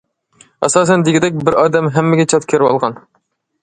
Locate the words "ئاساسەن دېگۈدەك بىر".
0.67-1.59